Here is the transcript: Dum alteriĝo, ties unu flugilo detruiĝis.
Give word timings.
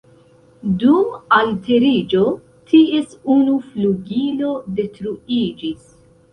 Dum 0.83 1.11
alteriĝo, 1.39 2.23
ties 2.73 3.15
unu 3.37 3.61
flugilo 3.69 4.59
detruiĝis. 4.83 5.89